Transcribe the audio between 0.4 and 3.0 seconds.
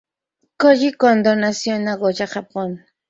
Kōji Kondō nació en Nagoya, Japón.